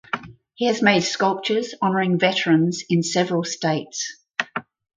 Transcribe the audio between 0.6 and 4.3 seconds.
has made sculptures honoring veterans in several states.